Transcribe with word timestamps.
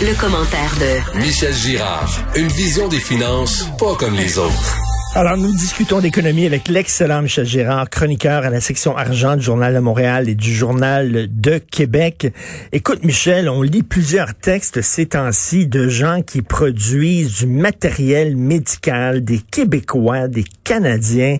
Le 0.00 0.14
commentaire 0.14 0.74
de 0.80 1.18
Michel 1.18 1.54
Girard. 1.54 2.08
Une 2.36 2.48
vision 2.48 2.88
des 2.88 3.00
finances 3.00 3.66
pas 3.78 3.94
comme 3.96 4.14
les 4.14 4.38
autres. 4.38 4.87
Alors, 5.14 5.38
nous 5.38 5.50
discutons 5.52 6.00
d'économie 6.00 6.44
avec 6.46 6.68
l'excellent 6.68 7.22
Michel 7.22 7.46
Gérard, 7.46 7.88
chroniqueur 7.88 8.44
à 8.44 8.50
la 8.50 8.60
section 8.60 8.94
argent 8.94 9.36
du 9.36 9.42
Journal 9.42 9.74
de 9.74 9.78
Montréal 9.80 10.28
et 10.28 10.34
du 10.34 10.52
Journal 10.52 11.28
de 11.30 11.58
Québec. 11.58 12.30
Écoute, 12.72 13.02
Michel, 13.02 13.48
on 13.48 13.62
lit 13.62 13.82
plusieurs 13.82 14.34
textes 14.34 14.82
ces 14.82 15.06
temps-ci 15.06 15.66
de 15.66 15.88
gens 15.88 16.20
qui 16.20 16.42
produisent 16.42 17.38
du 17.38 17.46
matériel 17.46 18.36
médical, 18.36 19.24
des 19.24 19.38
Québécois, 19.38 20.28
des 20.28 20.44
Canadiens, 20.62 21.38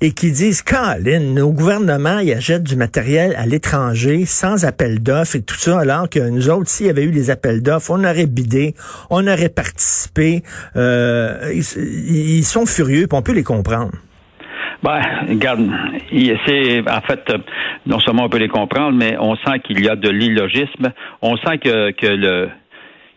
et 0.00 0.12
qui 0.12 0.32
disent, 0.32 0.62
Colin, 0.62 1.20
nos 1.20 1.52
gouvernements, 1.52 2.20
ils 2.20 2.32
achètent 2.32 2.64
du 2.64 2.74
matériel 2.74 3.34
à 3.36 3.44
l'étranger 3.44 4.24
sans 4.26 4.64
appel 4.64 5.00
d'offres 5.00 5.36
et 5.36 5.42
tout 5.42 5.58
ça, 5.58 5.78
alors 5.78 6.08
que 6.08 6.20
nous 6.20 6.48
autres, 6.48 6.70
s'il 6.70 6.86
y 6.86 6.90
avait 6.90 7.04
eu 7.04 7.12
des 7.12 7.28
appels 7.28 7.62
d'offres, 7.62 7.90
on 7.90 8.02
aurait 8.02 8.26
bidé, 8.26 8.74
on 9.10 9.26
aurait 9.26 9.50
participé. 9.50 10.42
Euh, 10.74 11.52
ils, 11.54 12.38
ils 12.38 12.44
sont 12.44 12.64
furieux 12.64 13.06
on 13.12 13.22
peut 13.22 13.34
les 13.34 13.44
comprendre. 13.44 13.92
Ben, 14.82 15.00
regarde, 15.28 15.68
c'est 16.46 16.80
en 16.88 17.00
fait 17.02 17.30
non 17.86 18.00
seulement 18.00 18.24
on 18.24 18.28
peut 18.30 18.38
les 18.38 18.48
comprendre, 18.48 18.96
mais 18.96 19.16
on 19.18 19.36
sent 19.36 19.60
qu'il 19.64 19.84
y 19.84 19.88
a 19.88 19.96
de 19.96 20.08
l'illogisme. 20.08 20.92
On 21.20 21.36
sent 21.36 21.58
que, 21.58 21.90
que 21.90 22.06
le 22.06 22.48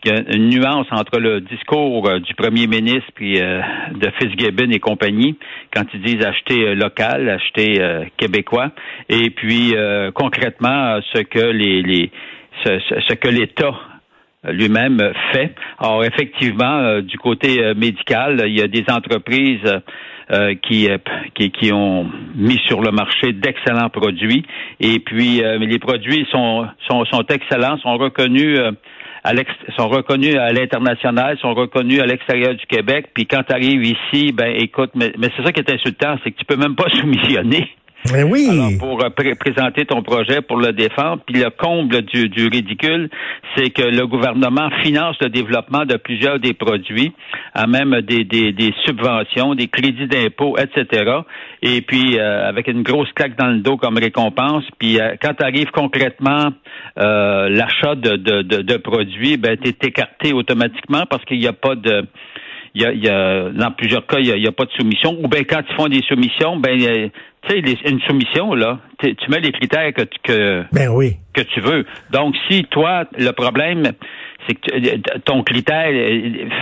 qu'il 0.03 0.13
y 0.13 0.17
a 0.17 0.35
une 0.35 0.49
nuance 0.49 0.87
entre 0.91 1.17
le 1.19 1.41
discours 1.41 2.07
euh, 2.07 2.19
du 2.19 2.33
premier 2.35 2.67
ministre 2.67 3.09
puis 3.15 3.39
euh, 3.39 3.61
de 3.93 4.09
Fitzgibbon 4.19 4.69
et 4.71 4.79
compagnie 4.79 5.37
quand 5.73 5.85
ils 5.93 6.01
disent 6.01 6.25
acheter 6.25 6.67
euh, 6.67 6.75
local, 6.75 7.29
acheter 7.29 7.79
québécois, 8.17 8.71
et 9.09 9.29
puis 9.29 9.73
concrètement 10.13 10.99
ce 11.13 11.21
que 11.21 11.39
les, 11.39 11.81
les 11.81 12.11
ce, 12.63 12.79
ce 12.79 13.13
que 13.15 13.29
l'État 13.29 13.73
lui-même 14.51 15.13
fait. 15.31 15.53
Alors 15.79 16.03
effectivement, 16.03 16.79
euh, 16.79 17.01
du 17.01 17.17
côté 17.17 17.63
euh, 17.63 17.73
médical, 17.75 18.43
il 18.45 18.57
y 18.57 18.61
a 18.61 18.67
des 18.67 18.83
entreprises 18.89 19.81
euh, 20.31 20.55
qui, 20.55 20.89
qui, 21.35 21.71
ont 21.73 22.09
mis 22.35 22.59
sur 22.67 22.81
le 22.81 22.91
marché 22.91 23.33
d'excellents 23.33 23.89
produits 23.89 24.45
et 24.79 24.99
puis 24.99 25.41
les 25.59 25.79
produits 25.79 26.25
sont, 26.31 26.65
sont, 26.87 27.03
sont 27.05 27.25
excellents, 27.29 27.77
sont 27.79 27.97
reconnus 27.97 28.57
à 29.23 29.33
sont 29.77 29.89
reconnus 29.89 30.35
à 30.35 30.51
l'international, 30.51 31.37
sont 31.39 31.53
reconnus 31.53 31.99
à 31.99 32.05
l'extérieur 32.05 32.55
du 32.55 32.65
Québec. 32.65 33.07
Puis 33.13 33.25
quand 33.25 33.43
tu 33.43 33.53
arrives 33.53 33.83
ici, 33.83 34.31
ben 34.33 34.53
écoute, 34.57 34.91
mais, 34.95 35.13
mais 35.17 35.27
c'est 35.35 35.43
ça 35.43 35.51
qui 35.51 35.59
est 35.59 35.71
insultant, 35.73 36.17
c'est 36.23 36.31
que 36.31 36.39
tu 36.39 36.45
peux 36.45 36.57
même 36.57 36.75
pas 36.75 36.89
soumissionner. 36.99 37.69
Oui. 38.11 38.49
Alors, 38.51 38.71
pour 38.79 39.01
euh, 39.01 39.09
présenter 39.09 39.85
ton 39.85 40.03
projet, 40.03 40.41
pour 40.41 40.57
le 40.57 40.73
défendre, 40.73 41.21
puis 41.25 41.41
le 41.41 41.49
comble 41.49 42.01
du, 42.01 42.27
du 42.27 42.47
ridicule, 42.47 43.09
c'est 43.55 43.69
que 43.69 43.83
le 43.83 44.05
gouvernement 44.07 44.69
finance 44.83 45.15
le 45.21 45.29
développement 45.29 45.85
de 45.85 45.95
plusieurs 45.95 46.39
des 46.39 46.53
produits, 46.53 47.13
à 47.53 47.65
même 47.65 48.01
des, 48.01 48.25
des, 48.25 48.51
des 48.51 48.73
subventions, 48.85 49.55
des 49.55 49.67
crédits 49.67 50.07
d'impôt, 50.07 50.57
etc. 50.57 51.21
Et 51.61 51.81
puis 51.81 52.19
euh, 52.19 52.47
avec 52.47 52.67
une 52.67 52.83
grosse 52.83 53.11
claque 53.13 53.37
dans 53.37 53.47
le 53.47 53.59
dos 53.59 53.77
comme 53.77 53.97
récompense. 53.97 54.65
Puis 54.79 54.99
euh, 54.99 55.15
quand 55.21 55.39
arrive 55.41 55.71
concrètement 55.71 56.49
l'achat 56.97 57.95
de, 57.95 58.17
de, 58.17 58.41
de, 58.41 58.61
de, 58.61 58.77
produits, 58.77 59.37
ben 59.37 59.57
t'es 59.57 59.87
écarté 59.87 60.33
automatiquement 60.33 61.05
parce 61.09 61.23
qu'il 61.25 61.39
n'y 61.39 61.47
a 61.47 61.53
pas 61.53 61.75
de 61.75 62.03
il 62.75 62.81
y 62.81 62.85
a, 62.85 62.91
il 62.91 63.03
y 63.03 63.09
a, 63.09 63.49
dans 63.49 63.71
plusieurs 63.71 64.05
cas, 64.07 64.17
il 64.17 64.33
n'y 64.33 64.47
a, 64.47 64.49
a, 64.49 64.51
pas 64.51 64.65
de 64.65 64.71
soumission. 64.71 65.15
Ou 65.23 65.27
bien 65.27 65.43
quand 65.43 65.61
ils 65.69 65.75
font 65.75 65.87
des 65.87 66.01
soumissions, 66.07 66.57
ben 66.57 67.11
tu 67.47 67.61
sais, 67.61 67.89
une 67.89 68.01
soumission, 68.01 68.53
là, 68.53 68.79
tu 68.99 69.15
mets 69.29 69.39
les 69.39 69.51
critères 69.51 69.93
que, 69.93 70.03
que, 70.23 70.63
ben 70.71 70.89
oui. 70.89 71.17
que 71.33 71.41
tu 71.41 71.59
veux. 71.59 71.85
Donc, 72.11 72.35
si 72.49 72.63
toi, 72.65 73.05
le 73.17 73.31
problème, 73.31 73.91
c'est 74.47 74.55
que 74.55 75.19
ton 75.19 75.43
critère 75.43 75.89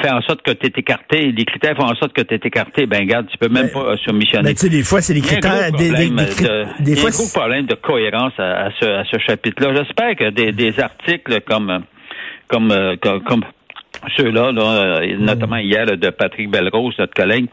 fait 0.02 0.12
en 0.12 0.22
sorte 0.22 0.42
que 0.42 0.52
tu 0.52 0.68
es 0.68 0.72
écarté, 0.76 1.32
les 1.32 1.46
critères 1.46 1.76
font 1.76 1.86
en 1.86 1.96
sorte 1.96 2.14
que 2.14 2.22
tu 2.22 2.34
es 2.34 2.40
écarté, 2.44 2.86
ben 2.86 3.02
regarde, 3.02 3.28
tu 3.28 3.38
peux 3.38 3.50
même 3.50 3.70
ben, 3.74 3.74
pas 3.74 3.98
soumissionner. 3.98 4.50
Mais 4.50 4.54
tu 4.54 4.62
sais, 4.62 4.70
des 4.70 4.84
fois, 4.84 5.02
c'est 5.02 5.14
les 5.14 5.22
critères... 5.22 5.72
Des, 5.72 5.92
des, 5.92 6.10
des, 6.10 6.10
de, 6.10 6.84
des, 6.84 6.96
fois, 6.96 7.12
gros 7.12 7.28
problème 7.34 7.66
de 7.66 7.76
cohérence 7.76 8.34
à, 8.38 8.66
à 8.66 8.70
ce, 8.80 8.86
à 8.86 9.04
ce 9.06 9.18
chapitre-là. 9.20 9.76
J'espère 9.76 10.16
que 10.16 10.30
des, 10.30 10.52
des 10.52 10.80
articles 10.80 11.42
comme 11.42 11.84
comme, 12.48 12.98
comme, 13.02 13.24
comme 13.24 13.44
ceux-là, 14.18 14.52
euh, 14.56 15.18
notamment 15.18 15.58
hier 15.58 15.86
de 15.86 16.10
Patrick 16.10 16.50
Belrose, 16.50 16.96
notre 16.98 17.14
collègue, 17.14 17.48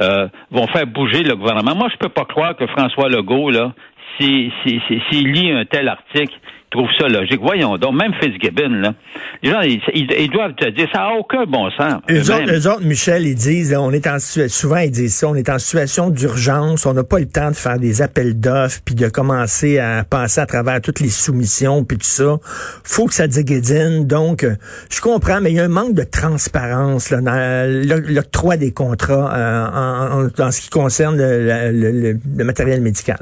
euh, 0.00 0.28
vont 0.50 0.66
faire 0.68 0.86
bouger 0.86 1.22
le 1.22 1.36
gouvernement. 1.36 1.74
Moi, 1.74 1.88
je 1.92 1.96
peux 1.96 2.08
pas 2.08 2.24
croire 2.24 2.56
que 2.56 2.66
François 2.66 3.08
Legault, 3.08 3.50
là, 3.50 3.72
s'il 4.18 4.50
si, 4.64 4.80
si, 5.10 5.24
lit 5.24 5.50
un 5.52 5.64
tel 5.64 5.88
article, 5.88 6.34
trouve 6.70 6.88
ça 6.98 7.08
logique. 7.08 7.40
Voyons 7.40 7.76
donc, 7.76 7.94
même 7.94 8.12
Fitzgibbon, 8.20 8.68
là, 8.80 8.94
les 9.42 9.50
gens, 9.50 9.60
ils, 9.62 10.30
doivent 10.30 10.54
te 10.54 10.68
dire, 10.70 10.88
ça 10.92 11.00
n'a 11.00 11.14
aucun 11.14 11.44
bon 11.44 11.70
sens. 11.70 12.00
Eux 12.10 12.30
autres, 12.30 12.68
autres, 12.68 12.84
Michel, 12.84 13.26
ils 13.26 13.34
disent, 13.34 13.74
on 13.78 13.90
est 13.92 14.06
en 14.06 14.18
souvent 14.18 14.78
ils 14.78 14.90
disent 14.90 15.14
ça, 15.14 15.28
on 15.28 15.34
est 15.34 15.48
en 15.48 15.58
situation 15.58 16.10
d'urgence, 16.10 16.86
on 16.86 16.94
n'a 16.94 17.04
pas 17.04 17.18
le 17.18 17.26
temps 17.26 17.50
de 17.50 17.56
faire 17.56 17.78
des 17.78 18.02
appels 18.02 18.38
d'offres, 18.38 18.80
puis 18.84 18.94
de 18.94 19.08
commencer 19.08 19.78
à 19.78 20.04
passer 20.04 20.40
à 20.40 20.46
travers 20.46 20.80
toutes 20.80 21.00
les 21.00 21.10
soumissions, 21.10 21.84
puis 21.84 21.98
tout 21.98 22.06
ça. 22.06 22.38
faut 22.84 23.06
que 23.06 23.14
ça 23.14 23.26
déguédine. 23.26 24.06
Donc, 24.06 24.46
je 24.90 25.00
comprends, 25.00 25.40
mais 25.40 25.50
il 25.50 25.56
y 25.56 25.60
a 25.60 25.64
un 25.64 25.68
manque 25.68 25.94
de 25.94 26.04
transparence 26.04 27.10
là, 27.10 27.20
dans 27.20 28.08
l'octroi 28.08 28.56
des 28.56 28.72
contrats 28.72 29.32
euh, 29.34 30.28
en, 30.38 30.42
en, 30.42 30.50
ce 30.50 30.60
qui 30.60 30.70
concerne 30.70 31.16
le 31.18 32.44
matériel 32.44 32.80
médical. 32.80 33.18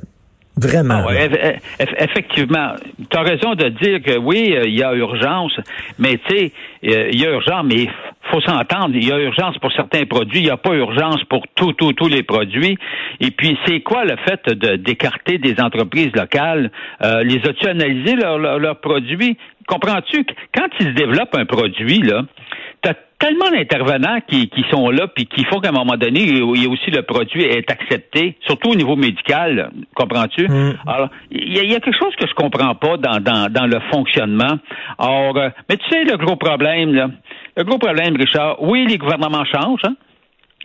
Vraiment. 0.61 1.05
Ah 1.09 1.85
effectivement. 1.99 2.75
Tu 3.11 3.17
as 3.17 3.23
raison 3.23 3.55
de 3.55 3.69
dire 3.69 4.03
que 4.03 4.19
oui, 4.19 4.55
euh, 4.55 4.65
il 4.67 4.79
y 4.79 4.83
a 4.83 4.93
urgence, 4.95 5.53
mais 5.99 6.19
tu 6.27 6.37
sais, 6.37 6.53
euh, 6.85 7.09
il 7.13 7.21
y 7.21 7.27
a 7.27 7.31
urgence, 7.31 7.65
mais 7.65 7.87
faut 8.31 8.41
s'entendre, 8.41 8.95
il 8.95 9.07
y 9.07 9.13
a 9.13 9.19
urgence 9.19 9.57
pour 9.59 9.73
certains 9.73 10.05
produits, 10.05 10.41
il 10.41 10.45
n'y 10.45 10.51
a 10.51 10.57
pas 10.57 10.75
urgence 10.75 11.23
pour 11.25 11.45
tous, 11.55 11.73
tous, 11.73 11.93
tous 11.95 12.09
les 12.09 12.23
produits. 12.23 12.77
Et 13.21 13.31
puis, 13.31 13.57
c'est 13.67 13.81
quoi 13.81 14.05
le 14.05 14.17
fait 14.17 14.49
de 14.49 14.77
d'écarter 14.77 15.39
des 15.39 15.61
entreprises 15.61 16.13
locales? 16.15 16.71
Euh, 17.03 17.23
les 17.23 17.37
as-tu 17.49 17.67
analysé 17.67 18.17
leurs 18.17 18.81
produits? 18.81 19.37
Comprends-tu? 19.67 20.25
Quand 20.55 20.69
ils 20.81 20.89
se 20.89 20.93
développent 20.93 21.35
un 21.35 21.47
produit, 21.47 22.01
là, 22.01 22.23
tellement 23.19 23.51
d'intervenants 23.51 24.21
qui, 24.29 24.49
qui 24.49 24.65
sont 24.71 24.91
là, 24.91 25.09
puis 25.09 25.27
qui 25.27 25.45
font 25.45 25.61
qu'à 25.61 25.71
un 25.71 25.73
moment 25.73 25.97
donné, 25.97 26.21
il 26.23 26.63
y 26.63 26.67
a 26.67 26.69
aussi 26.69 26.91
le 26.91 27.03
produit 27.03 27.43
est 27.43 27.71
accepté, 27.71 28.37
surtout 28.47 28.71
au 28.71 28.75
niveau 28.75 28.97
médical, 28.97 29.71
comprends-tu? 29.95 30.49
Mm. 30.49 30.79
Alors, 30.87 31.09
il 31.31 31.57
y, 31.57 31.75
a 31.75 31.81
quelque 31.81 31.99
chose 31.99 32.15
que 32.17 32.27
je 32.29 32.35
comprends 32.35 32.75
pas 32.75 32.97
dans, 32.97 33.21
dans, 33.21 33.53
dans 33.53 33.67
le 33.67 33.81
fonctionnement. 33.91 34.59
Or, 34.99 35.37
euh, 35.37 35.51
mais 35.69 35.77
tu 35.77 35.89
sais, 35.91 36.05
le 36.05 36.17
gros 36.17 36.37
problème, 36.37 36.95
là, 36.95 37.09
le 37.57 37.65
gros 37.65 37.79
problème, 37.79 38.17
Richard, 38.17 38.63
oui, 38.63 38.87
les 38.89 38.99
gouvernements 38.99 39.45
changent, 39.45 39.85
hein? 39.85 39.97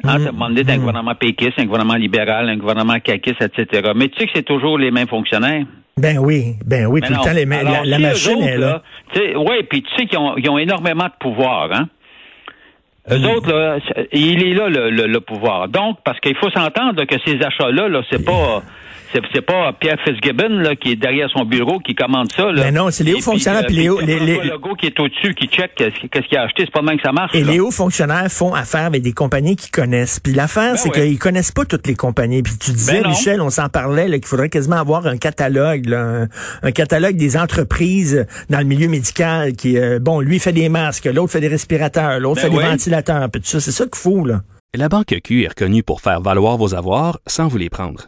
Hein, 0.04 0.20
mm. 0.20 0.42
un 0.42 0.50
mm. 0.50 0.78
gouvernement 0.80 1.16
péquiste, 1.16 1.60
un 1.60 1.66
gouvernement 1.66 1.96
libéral, 1.96 2.50
un 2.50 2.58
gouvernement 2.58 3.00
caquiste, 3.00 3.42
etc. 3.42 3.92
Mais 3.96 4.10
tu 4.10 4.20
sais 4.20 4.26
que 4.26 4.32
c'est 4.36 4.44
toujours 4.44 4.78
les 4.78 4.92
mêmes 4.92 5.08
fonctionnaires. 5.08 5.66
Ben 5.98 6.18
oui, 6.18 6.56
ben 6.66 6.88
oui, 6.88 7.02
tout 7.02 7.14
le 7.14 7.20
temps 7.20 7.34
les 7.34 7.46
mêmes. 7.46 7.68
La, 7.84 8.00
machine 8.00 8.42
est 8.42 8.58
là. 8.58 8.82
oui, 9.16 9.64
puis 9.70 9.84
tu 9.84 9.96
sais 9.96 10.06
qu'ils 10.08 10.18
ont, 10.18 10.36
ils 10.38 10.50
ont 10.50 10.58
énormément 10.58 11.06
de 11.06 11.14
pouvoir, 11.20 11.70
hein? 11.72 11.88
Eux 13.12 13.28
autres, 13.28 13.52
là, 13.52 13.80
il 14.14 14.44
est 14.44 14.54
là 14.54 14.70
le, 14.70 14.90
le, 14.90 15.20
pouvoir. 15.20 15.68
Donc, 15.68 15.98
parce 16.06 16.20
qu'il 16.22 16.38
faut 16.38 16.50
s'entendre 16.52 17.04
que 17.04 17.16
ces 17.26 17.42
achats-là, 17.42 17.90
là, 17.90 18.02
c'est 18.10 18.24
pas 18.24 18.64
c'est 19.34 19.42
pas 19.42 19.74
Pierre 19.74 19.98
Fitzgibbon 20.04 20.60
là, 20.60 20.76
qui 20.76 20.92
est 20.92 20.96
derrière 20.96 21.30
son 21.30 21.46
bureau 21.46 21.80
qui 21.80 21.96
commande 21.96 22.32
ça. 22.32 22.52
Là. 22.52 22.66
Mais 22.66 22.72
non, 22.72 22.90
c'est 22.92 23.04
les 23.04 23.14
hauts 23.14 23.22
fonctionnaires. 23.22 23.66
Puis, 23.66 23.76
les, 23.76 23.90
hauts, 23.90 24.00
les, 24.00 24.20
les... 24.20 24.38
Le 24.38 24.76
qui 24.76 24.88
est 24.88 25.00
au-dessus, 25.00 25.34
qui 25.34 25.48
check 25.48 25.76
qu'est-ce 25.76 26.28
qu'il 26.28 26.38
a 26.38 26.44
acheté. 26.44 26.64
C'est 26.66 26.72
pas 26.72 26.82
même 26.82 26.98
que 26.98 27.04
ça 27.04 27.12
marche. 27.12 27.36
Et 27.36 27.44
les 27.44 27.60
hauts 27.60 27.72
fonctionnaires 27.72 28.30
font 28.30 28.54
affaire 28.54 28.86
avec 28.86 29.02
des 29.02 29.14
compagnies 29.14 29.56
qu'ils 29.56 29.72
connaissent. 29.72 30.20
Puis 30.20 30.34
l'affaire, 30.34 30.74
ben 30.74 30.78
c'est 30.78 30.90
qu'ils 30.90 31.20
connaissent 31.20 31.52
pas 31.52 31.66
toutes 31.66 31.88
les 31.88 31.96
compagnies. 31.96 32.42
Puis 32.42 32.58
tu 32.58 32.72
disais, 32.72 33.02
ben 33.02 33.10
Michel, 33.10 33.42
on 33.42 33.50
s'en 33.50 33.70
parlait, 33.70 34.10
qu'il 34.10 34.26
faudrait 34.26 34.50
quasiment 34.50 34.78
avoir 34.78 35.06
un 35.08 35.18
catalogue, 35.18 35.94
un, 35.94 36.72
catalogue 36.72 37.16
des 37.16 37.38
entreprises 37.38 38.26
dans 38.50 38.60
le 38.60 38.66
milieu 38.66 38.88
médical 38.88 39.54
qui, 39.54 39.78
euh, 39.78 40.00
bon, 40.00 40.20
lui 40.20 40.40
fait 40.40 40.54
des 40.54 40.70
masques, 40.70 41.06
l'autre 41.06 41.32
fait 41.32 41.42
des 41.42 41.48
respirateurs, 41.48 42.20
l'autre 42.20 42.42
ben 42.42 42.52
fait 42.52 42.58
des 42.58 42.64
ventilateurs. 42.64 43.30
Puis 43.30 43.42
tout 43.42 43.48
ça, 43.48 43.60
c'est 43.60 43.72
ça 43.72 43.86
qu'il 43.86 43.98
faut 43.98 44.26
là. 44.26 44.42
La 44.76 44.90
Banque 44.90 45.16
Q 45.24 45.44
est 45.44 45.50
reconnue 45.50 45.84
pour 45.84 46.02
faire 46.02 46.20
valoir 46.20 46.58
vos 46.58 46.74
avoirs 46.74 47.20
sans 47.28 47.48
vous 47.48 47.60
les 47.60 47.70
prendre. 47.70 48.08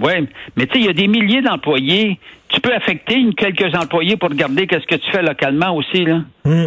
Oui, 0.00 0.12
mais 0.56 0.66
tu 0.66 0.74
sais, 0.74 0.80
il 0.80 0.86
y 0.86 0.88
a 0.88 0.92
des 0.92 1.08
milliers 1.08 1.42
d'employés. 1.42 2.18
Tu 2.48 2.60
peux 2.60 2.72
affecter 2.72 3.16
une, 3.16 3.34
quelques 3.34 3.74
employés 3.74 4.16
pour 4.16 4.28
regarder 4.30 4.66
qu'est-ce 4.66 4.86
que 4.86 4.94
tu 4.94 5.10
fais 5.10 5.22
localement 5.22 5.74
aussi, 5.74 6.04
là. 6.04 6.20
Hmm. 6.44 6.66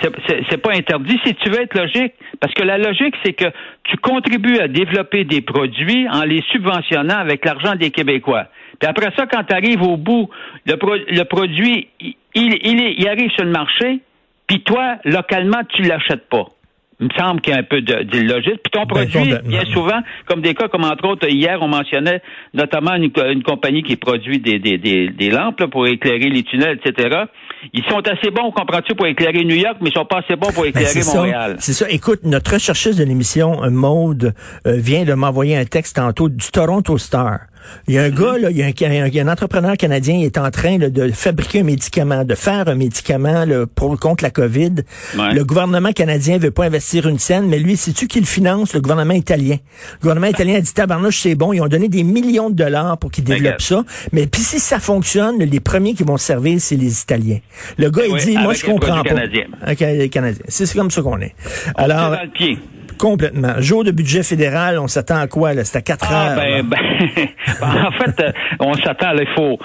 C'est- 0.00 0.56
pas 0.58 0.74
interdit 0.74 1.18
si 1.24 1.34
tu 1.34 1.50
veux 1.50 1.60
être 1.62 1.74
logique. 1.76 2.12
Parce 2.40 2.54
que 2.54 2.62
la 2.62 2.78
logique, 2.78 3.14
c'est 3.24 3.32
que 3.32 3.46
tu 3.82 3.96
contribues 3.96 4.60
à 4.60 4.68
développer 4.68 5.24
des 5.24 5.40
produits 5.40 6.08
en 6.08 6.22
les 6.22 6.40
subventionnant 6.52 7.16
avec 7.18 7.44
l'argent 7.44 7.74
des 7.74 7.90
Québécois. 7.90 8.44
Puis 8.78 8.88
après 8.88 9.10
ça, 9.16 9.26
quand 9.26 9.42
tu 9.42 9.52
arrives 9.54 9.82
au 9.82 9.96
bout, 9.96 10.30
le, 10.66 10.76
pro- 10.76 10.94
le 10.94 11.22
produit, 11.24 11.88
il, 12.00 12.14
il, 12.36 12.58
il 12.62 12.80
est- 12.80 12.94
il 12.96 13.08
arrive 13.08 13.30
sur 13.32 13.44
le 13.44 13.50
marché, 13.50 13.98
puis 14.46 14.62
toi, 14.62 14.96
localement, 15.04 15.62
tu 15.68 15.82
l'achètes 15.82 16.28
pas. 16.28 16.46
Il 17.00 17.06
me 17.06 17.12
semble 17.16 17.40
qu'il 17.40 17.52
y 17.52 17.56
a 17.56 17.60
un 17.60 17.62
peu 17.62 17.80
d'illogisme. 17.80 18.56
Puis 18.62 18.72
ton 18.72 18.80
Ben, 18.84 19.06
produit, 19.08 19.32
bien 19.44 19.64
souvent, 19.72 20.00
comme 20.26 20.40
des 20.40 20.52
cas, 20.54 20.66
comme 20.66 20.82
entre 20.84 21.06
autres, 21.06 21.28
hier, 21.28 21.58
on 21.60 21.68
mentionnait 21.68 22.20
notamment 22.54 22.94
une, 22.94 23.12
co- 23.12 23.24
une 23.30 23.44
compagnie 23.44 23.84
qui 23.84 23.94
produit 23.96 24.40
des, 24.40 24.58
des, 24.58 24.78
des, 24.78 25.08
des 25.10 25.30
lampes 25.30 25.60
là, 25.60 25.68
pour 25.68 25.86
éclairer 25.86 26.28
les 26.28 26.42
tunnels, 26.42 26.80
etc. 26.84 27.20
Ils 27.72 27.84
sont 27.84 28.00
assez 28.06 28.30
bons, 28.32 28.50
comprends-tu, 28.50 28.94
pour 28.96 29.06
éclairer 29.06 29.44
New 29.44 29.54
York, 29.54 29.76
mais 29.80 29.90
ils 29.90 29.92
sont 29.92 30.04
pas 30.06 30.18
assez 30.18 30.34
bons 30.34 30.50
pour 30.52 30.64
Ben, 30.64 30.70
éclairer. 30.70 31.00
Montréal. 31.14 31.56
C'est 31.60 31.72
ça. 31.72 31.86
Écoute, 31.88 32.20
notre 32.24 32.54
recherchiste 32.54 32.98
de 32.98 33.04
l'émission, 33.04 33.62
euh, 33.62 33.70
Maude, 33.70 34.34
euh, 34.66 34.72
vient 34.76 35.04
de 35.04 35.14
m'envoyer 35.14 35.56
un 35.56 35.64
texte 35.66 35.96
tantôt 35.96 36.28
du 36.28 36.50
Toronto 36.50 36.98
Star. 36.98 37.40
Il 37.86 37.94
y 37.94 37.98
a 37.98 38.02
un 38.02 38.10
gars, 38.10 38.38
là, 38.38 38.50
il 38.50 38.56
y 38.56 38.62
a 38.62 38.66
un, 38.66 39.06
il 39.06 39.14
y 39.14 39.20
a 39.20 39.24
un 39.24 39.28
entrepreneur 39.28 39.76
canadien, 39.76 40.16
il 40.16 40.24
est 40.24 40.38
en 40.38 40.50
train 40.50 40.78
là, 40.78 40.90
de 40.90 41.10
fabriquer 41.10 41.60
un 41.60 41.64
médicament, 41.64 42.24
de 42.24 42.34
faire 42.34 42.68
un 42.68 42.74
médicament 42.74 43.44
là, 43.44 43.66
pour, 43.66 43.98
contre 43.98 44.24
la 44.24 44.30
COVID. 44.30 44.74
Ouais. 45.18 45.34
Le 45.34 45.44
gouvernement 45.44 45.92
canadien 45.92 46.38
veut 46.38 46.50
pas 46.50 46.64
investir 46.64 47.06
une 47.08 47.18
scène, 47.18 47.46
mais 47.48 47.58
lui, 47.58 47.76
sais-tu 47.76 48.06
qui 48.06 48.20
le 48.20 48.26
finance? 48.26 48.74
Le 48.74 48.80
gouvernement 48.80 49.14
italien. 49.14 49.56
Le 49.94 50.00
gouvernement 50.00 50.26
italien 50.28 50.56
a 50.56 50.60
dit, 50.60 50.72
tabarnouche, 50.72 51.20
c'est 51.20 51.34
bon, 51.34 51.52
ils 51.52 51.60
ont 51.60 51.68
donné 51.68 51.88
des 51.88 52.02
millions 52.02 52.50
de 52.50 52.54
dollars 52.54 52.98
pour 52.98 53.10
qu'ils 53.10 53.24
développent 53.24 53.60
ça. 53.62 53.84
Mais 54.12 54.26
puis 54.26 54.42
si 54.42 54.60
ça 54.60 54.78
fonctionne, 54.78 55.38
les 55.38 55.60
premiers 55.60 55.94
qui 55.94 56.02
vont 56.04 56.16
se 56.16 56.26
servir, 56.26 56.60
c'est 56.60 56.76
les 56.76 57.00
Italiens. 57.02 57.38
Le 57.76 57.90
gars, 57.90 58.02
il 58.06 58.12
Oui, 58.12 58.20
dit, 58.24 58.36
moi, 58.36 58.54
je 58.54 58.64
comprends 58.64 59.02
pas. 59.02 59.08
canadien. 59.10 59.44
Les 59.66 60.08
Canadiens. 60.08 60.42
C'est 60.48 60.72
comme 60.74 60.90
ça 60.90 61.02
qu'on 61.02 61.20
est. 61.20 61.34
Alors. 61.76 62.16
Complètement. 62.98 63.54
Jour 63.60 63.84
de 63.84 63.90
budget 63.90 64.22
fédéral, 64.22 64.78
on 64.78 64.88
s'attend 64.88 65.16
à 65.18 65.26
quoi? 65.26 65.54
là? 65.54 65.64
C'est 65.64 65.78
à 65.78 65.82
4 65.82 66.06
Ah, 66.10 66.28
heures. 66.30 66.36
ben, 66.36 66.62
ben, 66.66 66.78
en 67.86 67.92
fait, 67.92 68.20
euh, 68.20 68.32
on 68.60 68.74
s'attend, 68.74 69.12
il 69.18 69.26
faut. 69.34 69.58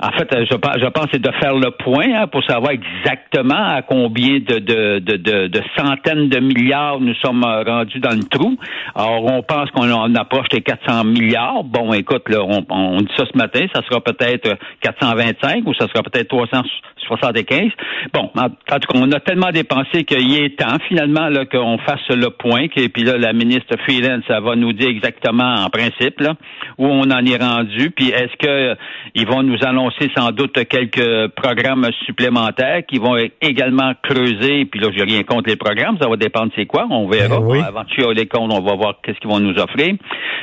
En 0.00 0.10
fait, 0.12 0.32
euh, 0.32 0.46
je 0.48 0.56
pense, 0.56 0.78
je 0.80 0.86
pense 0.86 1.06
c'est 1.12 1.20
de 1.20 1.30
faire 1.40 1.54
le 1.54 1.70
point 1.72 2.06
hein, 2.14 2.26
pour 2.28 2.44
savoir 2.44 2.70
exactement 2.72 3.54
à 3.54 3.82
combien 3.82 4.38
de, 4.38 4.58
de, 4.58 4.98
de, 5.00 5.46
de, 5.48 5.62
centaines 5.76 6.28
de 6.28 6.38
milliards 6.38 7.00
nous 7.00 7.14
sommes 7.14 7.42
euh, 7.44 7.62
rendus 7.64 7.98
dans 7.98 8.14
le 8.14 8.22
trou. 8.22 8.56
Alors, 8.94 9.24
on 9.24 9.42
pense 9.42 9.70
qu'on 9.72 10.14
approche 10.14 10.46
les 10.52 10.60
400 10.60 11.04
milliards. 11.04 11.64
Bon, 11.64 11.92
écoute, 11.92 12.28
là, 12.28 12.44
on, 12.44 12.64
on 12.70 12.98
dit 12.98 13.12
ça 13.16 13.24
ce 13.30 13.36
matin, 13.36 13.66
ça 13.74 13.82
sera 13.88 14.00
peut-être 14.00 14.56
425 14.82 15.66
ou 15.66 15.74
ça 15.74 15.88
sera 15.88 16.02
peut-être 16.04 16.28
375. 16.28 17.70
Bon, 18.12 18.30
en, 18.36 18.44
en 18.44 18.78
tout 18.78 18.92
cas, 18.92 18.98
on 18.98 19.10
a 19.10 19.20
tellement 19.20 19.50
dépensé 19.50 20.04
qu'il 20.04 20.42
est 20.42 20.58
temps 20.58 20.76
finalement 20.86 21.28
là, 21.28 21.44
qu'on 21.44 21.78
fasse 21.78 22.08
le 22.10 22.30
point. 22.30 22.66
Et 22.76 22.88
puis 22.88 23.02
là, 23.02 23.18
la 23.18 23.32
ministre 23.32 23.76
Freeland, 23.84 24.20
ça 24.28 24.38
va 24.40 24.54
nous 24.54 24.72
dire 24.72 24.88
exactement 24.88 25.54
en 25.54 25.70
principe 25.70 26.20
là, 26.20 26.34
où 26.78 26.86
on 26.86 27.10
en 27.10 27.24
est 27.24 27.42
rendu. 27.42 27.90
Puis 27.90 28.10
est-ce 28.10 28.36
que 28.36 28.48
euh, 28.48 28.74
ils 29.14 29.26
vont 29.26 29.42
nous 29.42 29.58
annoncer 29.64 29.87
sans 30.16 30.30
doute 30.32 30.52
quelques 30.68 31.28
programmes 31.34 31.86
supplémentaires 32.06 32.82
qui 32.86 32.98
vont 32.98 33.16
également 33.40 33.92
creuser. 34.02 34.64
Puis 34.66 34.80
là, 34.80 34.88
j'ai 34.96 35.04
rien 35.04 35.22
contre 35.22 35.48
les 35.48 35.56
programmes, 35.56 35.96
ça 36.00 36.08
va 36.08 36.16
dépendre 36.16 36.52
c'est 36.56 36.66
quoi. 36.66 36.86
On 36.90 37.08
verra. 37.08 37.38
Ben 37.40 37.46
oui. 37.46 37.58
Avant 37.66 37.82
de 37.84 37.88
tuer 37.88 38.12
les 38.14 38.26
comptes, 38.26 38.52
on 38.52 38.60
va 38.60 38.74
voir 38.74 38.94
qu'est-ce 39.02 39.18
qu'ils 39.18 39.30
vont 39.30 39.40
nous 39.40 39.58
offrir. 39.58 39.94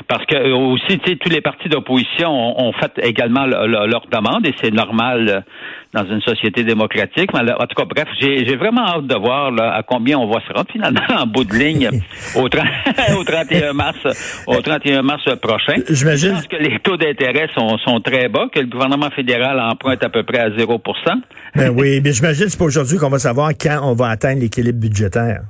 Parce 0.07 0.25
que 0.25 0.35
euh, 0.35 0.55
aussi, 0.55 0.99
tu 0.99 1.11
sais, 1.11 1.15
tous 1.17 1.29
les 1.29 1.41
partis 1.41 1.69
d'opposition 1.69 2.29
ont, 2.29 2.67
ont 2.67 2.73
fait 2.73 2.91
également 3.03 3.45
le- 3.45 3.67
le- 3.67 3.87
leur 3.87 4.05
demande 4.11 4.45
et 4.45 4.53
c'est 4.61 4.71
normal 4.73 5.29
euh, 5.29 5.39
dans 5.93 6.05
une 6.05 6.21
société 6.21 6.63
démocratique. 6.63 7.31
Mais 7.33 7.39
en 7.51 7.65
tout 7.67 7.75
cas, 7.75 7.85
bref, 7.85 8.07
j'ai 8.19 8.55
vraiment 8.55 8.85
hâte 8.85 9.07
de 9.07 9.15
voir 9.15 9.51
là, 9.51 9.73
à 9.73 9.83
combien 9.83 10.17
on 10.17 10.27
va 10.27 10.41
se 10.47 10.51
rendre 10.53 10.69
finalement 10.71 11.01
en 11.21 11.25
bout 11.25 11.45
de 11.45 11.53
ligne 11.53 11.89
au, 12.35 12.49
30 12.49 12.65
au 13.17 13.23
31 13.23 13.73
mars, 13.73 13.97
au 14.47 14.61
31 14.61 15.01
mars 15.01 15.23
prochain. 15.41 15.75
J'imagine. 15.89 16.35
Je 16.43 16.47
que 16.47 16.61
les 16.61 16.79
taux 16.79 16.97
d'intérêt 16.97 17.47
sont, 17.57 17.77
sont 17.79 17.99
très 18.01 18.27
bas, 18.27 18.47
que 18.51 18.59
le 18.59 18.67
gouvernement 18.67 19.09
fédéral 19.11 19.34
emprunte 19.43 20.03
à 20.03 20.09
peu 20.09 20.23
près 20.23 20.39
à 20.39 20.51
0 20.51 20.81
Ben 21.55 21.69
oui, 21.69 22.01
mais 22.03 22.11
j'imagine 22.13 22.45
que 22.45 22.51
c'est 22.51 22.57
pas 22.57 22.65
aujourd'hui 22.65 22.97
qu'on 22.97 23.09
va 23.09 23.19
savoir 23.19 23.51
quand 23.59 23.79
on 23.83 23.93
va 23.93 24.09
atteindre 24.09 24.41
l'équilibre 24.41 24.79
budgétaire. 24.79 25.41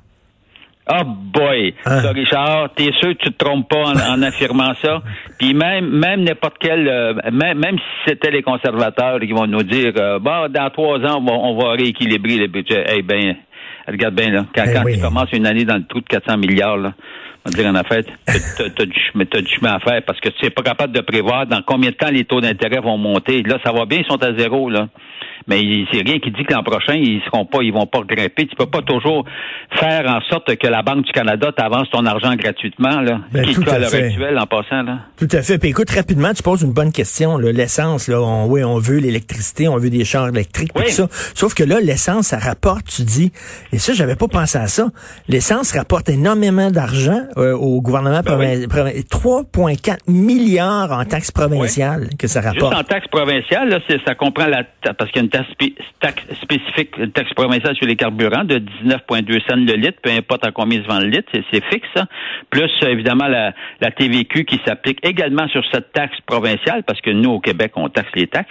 Ah 0.88 1.04
boy, 1.04 1.74
Hein? 1.86 2.02
Ça, 2.02 2.12
Richard, 2.12 2.70
t'es 2.76 2.92
sûr 3.00 3.18
que 3.18 3.24
tu 3.24 3.32
te 3.32 3.44
trompes 3.44 3.68
pas 3.68 3.86
en, 3.88 3.96
en 3.96 4.22
affirmant 4.22 4.72
ça? 4.84 5.02
Puis 5.40 5.56
même 5.56 5.90
même 5.90 6.24
n'importe 6.24 6.58
quel, 6.60 6.88
euh, 6.88 7.14
même, 7.32 7.58
même 7.58 7.78
si 7.78 8.10
c'était 8.10 8.30
les 8.30 8.44
conservateurs 8.44 9.20
qui 9.20 9.32
vont 9.32 9.48
nous 9.48 9.64
dire, 9.64 9.94
euh, 9.98 10.20
bon, 10.20 10.48
dans 10.52 10.70
trois 10.70 11.00
ans 11.00 11.18
on 11.20 11.26
va, 11.26 11.34
on 11.34 11.58
va 11.58 11.72
rééquilibrer 11.72 12.38
le 12.38 12.48
budget. 12.48 12.86
Eh 12.96 13.02
ben, 13.02 13.36
regarde 13.88 14.14
bien 14.14 14.30
là, 14.30 14.46
quand, 14.56 14.64
Ben 14.64 14.74
quand 14.74 14.84
oui. 14.86 14.96
tu 14.96 15.02
commences 15.02 15.32
une 15.34 15.48
année 15.48 15.66
dans 15.66 15.78
le 15.78 15.86
trou 15.86 16.02
de 16.02 16.06
400 16.06 16.38
milliards 16.38 16.78
là. 16.78 16.94
On 17.46 17.52
va 17.52 17.58
dire 17.62 17.70
en 17.70 17.76
affaire, 17.76 18.02
t'as 18.26 18.70
t'as 18.70 18.86
du 18.86 19.50
chemin 19.50 19.74
à 19.76 19.80
faire 19.80 20.02
parce 20.06 20.20
que 20.20 20.30
tu 20.30 20.44
n'es 20.46 20.50
pas 20.50 20.64
capable 20.64 20.94
de 20.94 21.02
prévoir 21.02 21.46
dans 21.46 21.62
combien 21.62 21.92
de 21.92 21.96
temps 21.96 22.10
les 22.10 22.26
taux 22.26 22.42
d'intérêt 22.42 22.80
vont 22.82 22.98
monter. 22.98 23.44
Là, 23.44 23.60
ça 23.64 23.72
va 23.72 23.86
bien, 23.86 24.00
ils 24.00 24.06
sont 24.12 24.22
à 24.24 24.36
zéro, 24.36 24.70
là. 24.70 24.88
Mais 25.48 25.62
il- 25.62 25.86
c'est 25.92 26.02
rien 26.02 26.18
qui 26.18 26.32
dit 26.32 26.44
que 26.44 26.54
l'an 26.54 26.64
prochain, 26.64 26.96
ils 26.96 27.22
seront 27.26 27.46
pas, 27.46 27.60
ils 27.62 27.72
vont 27.72 27.86
pas 27.86 28.00
grimper. 28.02 28.48
Tu 28.48 28.56
peux 28.56 28.66
pas 28.66 28.82
toujours 28.82 29.26
faire 29.78 30.10
en 30.10 30.20
sorte 30.22 30.56
que 30.56 30.66
la 30.68 30.82
Banque 30.82 31.06
du 31.06 31.12
Canada 31.12 31.52
t'avance 31.56 31.88
ton 31.92 32.04
argent 32.08 32.34
gratuitement, 32.36 33.02
là. 33.02 33.20
Ben, 33.32 33.46
qui 33.46 33.54
tout 33.54 33.64
à 33.70 33.74
à 33.74 33.80
l'heure 33.80 33.94
actuelle 33.94 34.40
en 34.40 34.48
passant, 34.48 34.82
là. 34.82 35.00
Tout 35.20 35.28
à 35.32 35.44
fait. 35.44 35.60
Puis 35.60 35.70
écoute, 35.70 35.92
rapidement, 35.92 36.34
tu 36.34 36.42
poses 36.42 36.64
une 36.64 36.74
bonne 36.74 36.92
question. 36.92 37.38
là. 37.38 37.52
L'essence, 37.52 38.08
là, 38.08 38.22
on, 38.22 38.48
oui, 38.48 38.64
on 38.64 38.80
veut 38.80 38.98
l'électricité, 38.98 39.68
on 39.68 39.78
veut 39.78 39.92
des 39.92 40.04
chars 40.04 40.30
électriques, 40.30 40.72
Oui. 40.76 40.86
tout 40.86 40.92
ça. 40.92 41.08
Sauf 41.36 41.54
que 41.54 41.64
là, 41.64 41.80
l'essence, 41.80 42.28
ça 42.28 42.40
rapporte, 42.40 42.88
tu 42.88 43.04
dis, 43.04 43.32
et 43.72 43.78
ça, 43.78 43.94
j'avais 43.94 44.16
pas 44.16 44.28
pensé 44.28 44.58
à 44.58 44.66
ça. 44.68 44.88
L'essence 45.28 45.74
rapporte 45.74 46.10
énormément 46.10 46.72
d'argent 46.72 47.22
euh, 47.38 47.54
au 47.56 47.82
gouvernement 47.82 48.22
Ben 48.26 48.38
oui. 48.40 48.68
provincial. 48.68 49.04
3,4 49.10 49.98
milliards 50.08 50.92
en 50.92 51.04
taxes 51.06 51.32
provinciales 51.32 52.08
que 52.20 52.28
ça 52.28 52.42
Juste 52.42 52.62
rapporte. 52.62 52.76
en 52.80 52.84
taxe 52.84 53.08
provinciale, 53.08 53.70
là, 53.70 53.80
ça 54.06 54.16
comprend 54.16 54.48
la 54.48 54.64
parce 54.98 55.12
qu'il 55.12 55.18
y 55.18 55.20
a 55.20 55.24
une 55.24 55.30
taxe, 55.30 55.50
spé- 55.52 55.76
taxe 56.00 56.24
spécifique, 56.42 56.92
une 56.98 57.12
taxe 57.12 57.34
provinciale 57.34 57.76
sur 57.76 57.86
les 57.88 57.96
carburants 57.96 58.44
de 58.44 58.60
19,2 58.60 59.40
cents 59.48 59.56
le 59.56 59.74
litre, 59.74 60.00
peu 60.02 60.12
importe 60.12 60.46
à 60.46 60.52
combien 60.52 60.82
se 60.82 60.88
vend 60.88 61.00
le 61.00 61.08
litre, 61.08 61.30
c'est, 61.34 61.64
fixe. 61.66 61.88
ça. 61.96 62.06
Plus 62.50 62.70
euh, 62.84 62.90
évidemment 62.90 63.28
la, 63.28 63.54
la 63.82 63.92
TVQ 63.92 64.46
qui 64.46 64.60
s'applique 64.66 65.00
également 65.04 65.48
sur 65.48 65.64
cette 65.72 65.92
taxe 65.94 66.18
provinciale, 66.26 66.84
parce 66.86 67.02
que 67.02 67.10
nous 67.12 67.32
au 67.32 67.40
Québec 67.40 67.72
on 67.76 67.90
taxe 67.90 68.10
les 68.16 68.28
taxes. 68.28 68.50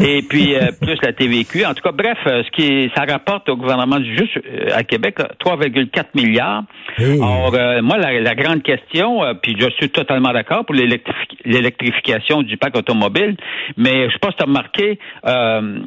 Et 0.00 0.22
puis 0.28 0.54
euh, 0.54 0.68
plus 0.80 0.96
la 1.02 1.12
TVQ. 1.12 1.66
En 1.66 1.74
tout 1.74 1.82
cas, 1.82 1.92
bref, 1.92 2.18
euh, 2.26 2.42
ce 2.44 2.50
qui 2.52 2.62
est, 2.66 2.90
ça 2.96 3.04
rapporte 3.08 3.48
au 3.48 3.56
gouvernement 3.56 3.98
du 4.00 4.16
juste 4.16 4.36
euh, 4.38 4.68
à 4.74 4.82
Québec 4.84 5.18
là, 5.18 5.28
3,4 5.44 6.04
milliards. 6.14 6.64
Or, 7.20 7.52
euh, 7.54 7.82
moi, 7.82 7.98
la, 7.98 8.13
la 8.20 8.34
grande 8.34 8.62
question, 8.62 9.22
euh, 9.24 9.34
puis 9.34 9.56
je 9.58 9.68
suis 9.70 9.90
totalement 9.90 10.32
d'accord 10.32 10.64
pour 10.64 10.74
l'électrifi- 10.74 11.38
l'électrification 11.44 12.42
du 12.42 12.56
parc 12.56 12.76
automobile, 12.76 13.36
mais 13.76 14.06
je 14.08 14.12
sais 14.12 14.18
pas 14.18 14.30
si 14.30 14.36
tu 14.36 14.42
as 14.42 14.46
remarqué, 14.46 14.98
euh, 15.26 15.78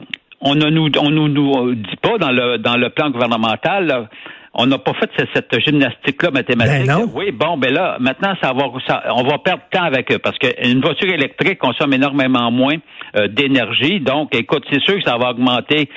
on 0.41 0.55
ne 0.55 0.69
nous, 0.69 0.89
on 0.99 1.09
nous 1.09 1.73
dit 1.75 1.95
pas 2.01 2.17
dans 2.19 2.31
le, 2.31 2.57
dans 2.57 2.77
le 2.77 2.89
plan 2.89 3.09
gouvernemental, 3.09 3.87
là, 3.87 4.09
on 4.57 4.65
n'a 4.65 4.77
pas 4.79 4.93
fait 4.93 5.09
cette, 5.17 5.29
cette 5.33 5.59
gymnastique-là 5.63 6.31
mathématique. 6.31 6.87
Ben 6.87 6.93
non. 6.99 7.11
Oui, 7.13 7.31
bon, 7.31 7.57
ben 7.57 7.71
là, 7.73 7.97
maintenant, 7.99 8.33
ça 8.41 8.53
va, 8.53 8.63
ça- 8.87 9.03
on 9.15 9.23
va 9.23 9.37
perdre 9.37 9.61
de 9.71 9.77
temps 9.77 9.83
avec 9.85 10.11
eux 10.11 10.17
parce 10.19 10.37
qu'une 10.39 10.81
voiture 10.81 11.13
électrique 11.13 11.59
consomme 11.59 11.93
énormément 11.93 12.49
moins 12.51 12.75
euh, 13.15 13.27
d'énergie. 13.27 13.99
Donc, 14.01 14.35
écoute, 14.35 14.65
c'est 14.71 14.81
sûr 14.81 14.95
que 14.95 15.03
ça 15.03 15.17
va 15.17 15.29
augmenter 15.29 15.89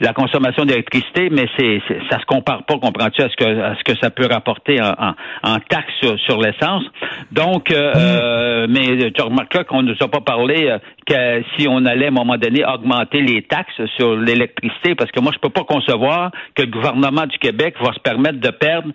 la 0.00 0.12
consommation 0.12 0.64
d'électricité, 0.64 1.28
mais 1.30 1.46
c'est, 1.56 1.80
c'est- 1.88 2.00
ça 2.10 2.18
se 2.20 2.26
compare 2.26 2.64
pas, 2.64 2.74
comprends-tu, 2.78 3.22
à 3.22 3.28
ce 3.30 3.36
que, 3.36 3.44
à 3.60 3.74
ce 3.76 3.84
que 3.84 3.98
ça 4.00 4.10
peut 4.10 4.26
rapporter 4.30 4.80
en, 4.82 4.90
en, 4.98 5.14
en 5.54 5.58
taxes 5.60 5.94
sur, 6.02 6.18
sur 6.20 6.40
l'essence. 6.40 6.84
Donc, 7.32 7.70
euh, 7.70 7.92
euh, 7.96 8.66
mais 8.68 9.10
tu 9.12 9.22
remarqueras 9.22 9.64
qu'on 9.64 9.82
ne 9.82 9.92
nous 9.92 9.96
a 10.02 10.08
pas 10.08 10.20
parlé 10.20 10.66
euh, 10.68 10.78
que 11.08 11.42
si 11.56 11.66
on 11.68 11.84
allait 11.86 12.06
à 12.06 12.08
un 12.08 12.12
moment 12.12 12.36
donné 12.36 12.64
augmenter 12.64 13.20
les 13.20 13.42
taxes 13.42 13.80
sur 13.96 14.16
l'électricité, 14.16 14.94
parce 14.94 15.10
que 15.10 15.20
moi, 15.20 15.32
je 15.34 15.38
peux 15.38 15.50
pas 15.50 15.64
concevoir 15.64 16.30
que 16.54 16.62
le 16.62 16.70
gouvernement 16.70 17.26
du 17.26 17.38
Québec 17.38 17.76
va 17.80 17.92
se 17.92 18.00
permettre 18.00 18.40
de 18.40 18.50
perdre 18.50 18.90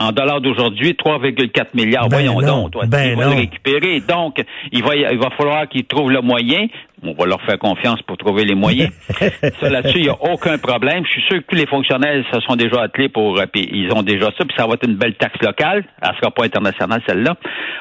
en 0.00 0.12
dollars 0.12 0.40
d'aujourd'hui 0.40 0.92
3,4 0.92 1.66
milliards. 1.74 2.08
Ben 2.08 2.16
Voyons 2.16 2.40
non, 2.40 2.62
donc, 2.62 2.70
toi, 2.72 2.86
ben 2.86 3.10
il 3.10 3.16
va 3.16 3.24
non. 3.24 3.30
le 3.32 3.36
récupérer. 3.36 4.00
Donc, 4.00 4.42
il 4.72 4.82
va, 4.82 4.94
il 4.96 5.18
va 5.18 5.30
falloir 5.30 5.68
qu'il 5.68 5.84
trouve 5.84 6.10
le 6.10 6.20
moyen 6.20 6.68
On 7.02 7.12
va 7.12 7.26
leur 7.26 7.40
faire 7.42 7.58
confiance 7.58 8.02
pour 8.02 8.16
trouver 8.16 8.44
les 8.44 8.54
moyens. 8.54 8.90
ça, 9.60 9.68
là-dessus, 9.68 9.98
il 9.98 10.04
n'y 10.04 10.08
a 10.08 10.16
aucun 10.20 10.58
problème. 10.58 11.04
Je 11.04 11.12
suis 11.12 11.22
sûr 11.22 11.38
que 11.38 11.44
tous 11.48 11.54
les 11.54 11.66
fonctionnaires 11.66 12.24
se 12.32 12.40
sont 12.40 12.56
déjà 12.56 12.82
attelés 12.82 13.08
pour, 13.08 13.38
euh, 13.38 13.44
puis 13.52 13.68
ils 13.72 13.92
ont 13.92 14.02
déjà 14.02 14.26
ça, 14.26 14.44
puis 14.44 14.54
ça 14.56 14.66
va 14.66 14.74
être 14.74 14.86
une 14.86 14.96
belle 14.96 15.14
taxe 15.14 15.40
locale. 15.40 15.84
Elle 16.02 16.10
sera 16.20 16.30
pas 16.30 16.44
internationale, 16.44 17.00
celle-là. 17.06 17.36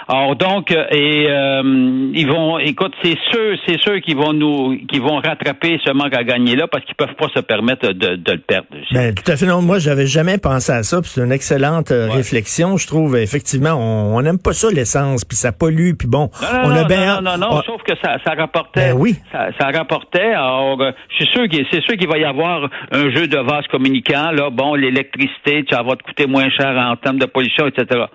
Alors, 0.07 0.35
donc, 0.35 0.71
euh, 0.71 0.85
et, 0.91 1.27
euh, 1.29 2.11
ils 2.13 2.27
vont, 2.27 2.59
écoute, 2.59 2.93
c'est 3.03 3.17
sûr, 3.31 3.57
c'est 3.65 3.79
sûr 3.81 3.99
qu'ils 4.01 4.17
vont 4.17 4.33
nous, 4.33 4.77
qu'ils 4.87 5.01
vont 5.01 5.17
rattraper 5.17 5.79
ce 5.83 5.91
manque 5.91 6.15
à 6.15 6.23
gagner 6.23 6.55
là 6.55 6.67
parce 6.67 6.85
qu'ils 6.85 6.95
peuvent 6.95 7.15
pas 7.15 7.27
se 7.35 7.41
permettre 7.41 7.87
de, 7.93 8.15
de 8.15 8.31
le 8.31 8.39
perdre. 8.39 8.67
Ben, 8.91 9.13
tout 9.13 9.31
à 9.31 9.35
fait. 9.35 9.45
Non, 9.45 9.61
moi, 9.61 9.79
j'avais 9.79 10.05
jamais 10.05 10.37
pensé 10.37 10.71
à 10.71 10.83
ça. 10.83 10.99
C'est 11.03 11.21
une 11.21 11.31
excellente 11.31 11.89
réflexion, 11.89 12.77
je 12.77 12.85
trouve. 12.85 13.17
Effectivement, 13.17 13.73
on 13.73 14.21
n'aime 14.21 14.39
pas 14.39 14.53
ça, 14.53 14.69
l'essence, 14.69 15.25
puis 15.25 15.37
ça 15.37 15.51
pollue, 15.51 15.93
puis 15.97 16.07
bon, 16.07 16.29
non, 16.41 16.53
non, 16.53 16.69
on 16.69 16.75
a 16.75 16.83
bien... 16.83 17.21
Non, 17.21 17.31
non, 17.31 17.37
non, 17.37 17.61
sauf 17.63 17.81
que 17.83 17.93
ça, 18.01 18.17
ça 18.23 18.33
rapportait... 18.33 18.91
Ben 18.91 18.93
oui. 18.97 19.06
Ça, 19.31 19.49
ça, 19.59 19.67
rapportait. 19.71 20.33
Alors, 20.33 20.81
euh, 20.81 20.91
je 21.09 21.15
suis 21.15 21.33
sûr 21.33 21.47
qu'il 21.47 21.65
c'est 21.71 21.81
sûr 21.81 21.95
qu'il 21.95 22.07
va 22.07 22.17
y 22.17 22.25
avoir 22.25 22.69
un 22.91 23.09
jeu 23.11 23.27
de 23.27 23.37
vase 23.37 23.67
communicant. 23.67 24.31
Là, 24.31 24.49
bon, 24.49 24.75
l'électricité, 24.75 25.65
ça 25.69 25.83
va 25.83 25.95
te 25.95 26.03
coûter 26.03 26.27
moins 26.27 26.49
cher 26.49 26.75
en 26.77 26.95
termes 26.95 27.19
de 27.19 27.25
pollution, 27.25 27.67
etc. 27.67 28.05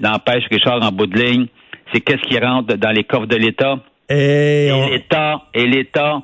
N'empêche, 0.00 0.44
Richard, 0.50 0.82
en 0.82 0.92
bout 0.92 1.06
de 1.06 1.18
ligne, 1.20 1.46
c'est 1.92 2.00
qu'est-ce 2.00 2.22
qui 2.28 2.38
rentre 2.38 2.74
dans 2.74 2.90
les 2.90 3.04
coffres 3.04 3.26
de 3.26 3.36
l'État? 3.36 3.78
Et, 4.08 4.70
l'État, 4.90 5.42
et 5.54 5.66
l'État, 5.66 6.20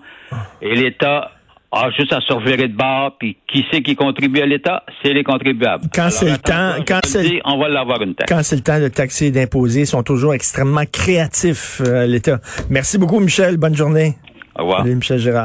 et 0.61 0.75
l'État 0.75 1.31
a 1.73 1.91
juste 1.91 2.13
à 2.13 2.21
se 2.21 2.33
revirer 2.33 2.69
de 2.69 2.77
bord, 2.77 3.17
puis 3.19 3.37
qui 3.53 3.65
c'est 3.71 3.83
qui 3.83 3.97
contribue 3.97 4.41
à 4.41 4.47
l'État? 4.47 4.85
C'est 5.03 5.13
les 5.13 5.25
contribuables. 5.25 5.85
Quand 5.95 6.11
c'est 6.11 6.31
le 6.31 6.39
temps, 6.39 6.83
quand 6.87 7.01
c'est 7.05 7.41
on 7.45 7.59
va 7.59 7.69
l'avoir 7.69 8.03
une 8.03 8.15
taxe. 8.15 8.33
Quand 8.33 8.43
c'est 8.43 8.57
le 8.57 8.63
temps 8.63 8.81
de 8.81 8.89
taxer 8.89 9.27
et 9.27 9.31
d'imposer, 9.31 9.81
ils 9.81 9.87
sont 9.87 10.03
toujours 10.03 10.35
extrêmement 10.35 10.85
créatifs, 10.91 11.83
euh, 11.87 12.07
l'État. 12.07 12.41
Merci 12.71 12.99
beaucoup, 12.99 13.21
Michel. 13.21 13.57
Bonne 13.57 13.77
journée. 13.77 14.15
Au 14.59 14.63
revoir. 14.63 14.85
Michel 14.85 15.19
Gérard. 15.19 15.45